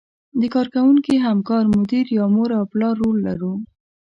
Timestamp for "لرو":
3.27-3.53